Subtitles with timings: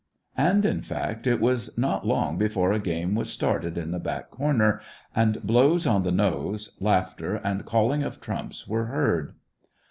[0.39, 4.31] And, in fact, it was not long before a game was started in the back
[4.31, 4.81] corner,
[5.15, 9.35] and blows on the nose, laughter, and calling of trumps were heard.